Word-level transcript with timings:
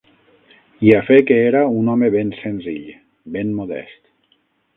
I 0.87 0.93
a 0.99 1.01
fe 1.09 1.17
que 1.31 1.37
era 1.49 1.61
un 1.81 1.91
home 1.93 2.09
ben 2.17 2.33
senzill, 2.39 2.89
ben 3.37 3.53
modest 3.61 4.13